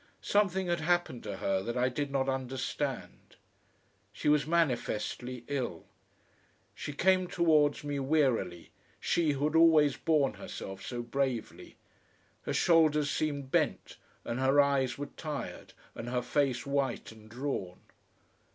Something 0.23 0.65
had 0.65 0.79
happened 0.79 1.21
to 1.25 1.37
her 1.37 1.61
that 1.61 1.77
I 1.77 1.87
did 1.87 2.09
not 2.09 2.27
understand. 2.27 3.35
She 4.11 4.29
was 4.29 4.47
manifestly 4.47 5.43
ill. 5.47 5.85
She 6.73 6.91
came 6.91 7.27
towards 7.27 7.83
me 7.83 7.99
wearily, 7.99 8.71
she 8.99 9.33
who 9.33 9.43
had 9.45 9.55
always 9.55 9.97
borne 9.97 10.33
herself 10.33 10.83
so 10.83 11.03
bravely; 11.03 11.75
her 12.47 12.53
shoulders 12.53 13.11
seemed 13.11 13.51
bent, 13.51 13.97
and 14.25 14.39
her 14.39 14.59
eyes 14.59 14.97
were 14.97 15.05
tired, 15.17 15.73
and 15.93 16.09
her 16.09 16.23
face 16.23 16.65
white 16.65 17.11
and 17.11 17.29
drawn. 17.29 17.81